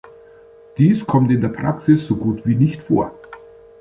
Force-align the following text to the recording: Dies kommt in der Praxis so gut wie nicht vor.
Dies 0.79 1.05
kommt 1.05 1.31
in 1.31 1.41
der 1.41 1.49
Praxis 1.49 2.07
so 2.07 2.15
gut 2.15 2.47
wie 2.47 2.55
nicht 2.55 2.81
vor. 2.81 3.13